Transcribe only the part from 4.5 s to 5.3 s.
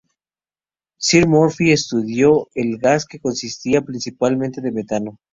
de metano.